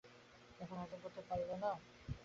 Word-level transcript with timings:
এখন 0.59 0.75
হজম 0.77 0.99
করতে 1.03 1.21
পারলে 1.29 1.55
হয়। 1.61 1.79